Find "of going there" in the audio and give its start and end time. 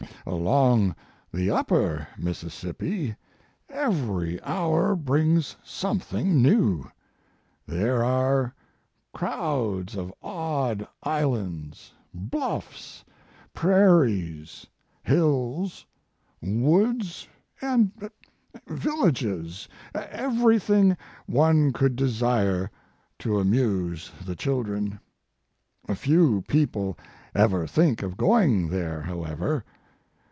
28.03-29.01